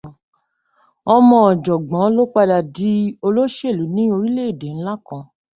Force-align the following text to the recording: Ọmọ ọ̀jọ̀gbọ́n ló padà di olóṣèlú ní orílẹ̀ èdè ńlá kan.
Ọmọ 1.15 1.35
ọ̀jọ̀gbọ́n 1.49 2.07
ló 2.15 2.23
padà 2.33 2.57
di 2.75 2.91
olóṣèlú 3.25 3.83
ní 3.95 4.03
orílẹ̀ 4.15 4.47
èdè 4.51 4.67
ńlá 4.77 4.93
kan. 5.07 5.23